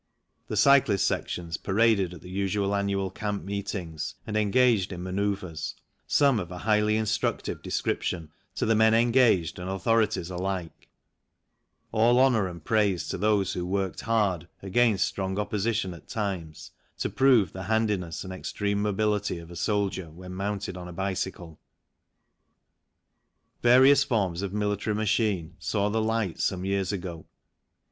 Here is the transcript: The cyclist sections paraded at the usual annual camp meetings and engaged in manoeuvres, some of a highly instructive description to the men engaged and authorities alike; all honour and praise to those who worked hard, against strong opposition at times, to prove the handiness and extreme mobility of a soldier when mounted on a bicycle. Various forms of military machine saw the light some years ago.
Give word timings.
The 0.47 0.57
cyclist 0.57 1.05
sections 1.05 1.57
paraded 1.57 2.11
at 2.11 2.21
the 2.21 2.29
usual 2.31 2.73
annual 2.73 3.11
camp 3.11 3.43
meetings 3.43 4.15
and 4.25 4.35
engaged 4.35 4.91
in 4.91 5.03
manoeuvres, 5.03 5.75
some 6.07 6.39
of 6.39 6.51
a 6.51 6.57
highly 6.57 6.97
instructive 6.97 7.61
description 7.61 8.31
to 8.55 8.65
the 8.65 8.73
men 8.73 8.95
engaged 8.95 9.59
and 9.59 9.69
authorities 9.69 10.31
alike; 10.31 10.89
all 11.91 12.17
honour 12.19 12.47
and 12.47 12.63
praise 12.65 13.07
to 13.09 13.17
those 13.19 13.53
who 13.53 13.63
worked 13.63 14.01
hard, 14.01 14.47
against 14.63 15.07
strong 15.07 15.37
opposition 15.37 15.93
at 15.93 16.07
times, 16.07 16.71
to 16.97 17.07
prove 17.07 17.53
the 17.53 17.65
handiness 17.65 18.23
and 18.23 18.33
extreme 18.33 18.81
mobility 18.81 19.37
of 19.37 19.51
a 19.51 19.55
soldier 19.55 20.09
when 20.09 20.33
mounted 20.33 20.75
on 20.77 20.87
a 20.87 20.91
bicycle. 20.93 21.59
Various 23.61 24.03
forms 24.03 24.41
of 24.41 24.51
military 24.51 24.95
machine 24.95 25.57
saw 25.59 25.89
the 25.89 26.01
light 26.01 26.39
some 26.39 26.65
years 26.65 26.91
ago. 26.91 27.27